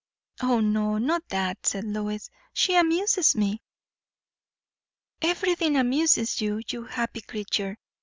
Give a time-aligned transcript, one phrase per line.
[0.41, 2.31] "O no, not that," said Lois.
[2.53, 3.61] "She amuses me."
[5.21, 7.77] "Everything amuses you, you happy creature!